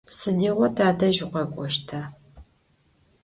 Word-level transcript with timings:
Sıdiğo 0.17 0.67
tadej 0.75 1.17
vukhek'oşta? 1.23 1.99